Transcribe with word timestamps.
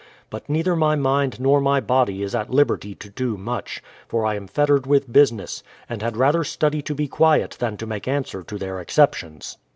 But 0.31 0.49
neither 0.49 0.75
my 0.75 0.95
mind 0.95 1.39
nor 1.39 1.61
my 1.61 1.79
body 1.79 2.23
is 2.23 2.33
at 2.33 2.49
liberty 2.49 2.95
to 2.95 3.07
do 3.07 3.37
much, 3.37 3.83
for 4.07 4.25
I 4.25 4.33
am 4.33 4.47
fettered 4.47 4.87
with 4.87 5.13
business, 5.13 5.61
and 5.87 6.01
had 6.01 6.17
rather 6.17 6.43
study 6.43 6.81
to 6.81 6.95
be 6.95 7.07
quiet 7.07 7.55
than 7.59 7.77
to 7.77 7.85
make 7.85 8.07
answer 8.07 8.41
to 8.41 8.57
their 8.57 8.79
exceptions. 8.81 9.59